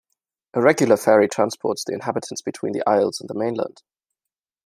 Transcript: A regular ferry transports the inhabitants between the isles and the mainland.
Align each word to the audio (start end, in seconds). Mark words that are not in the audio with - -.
A 0.55 0.61
regular 0.63 0.97
ferry 0.97 1.27
transports 1.29 1.83
the 1.85 1.93
inhabitants 1.93 2.41
between 2.41 2.73
the 2.73 2.81
isles 2.89 3.19
and 3.21 3.29
the 3.29 3.35
mainland. 3.35 3.83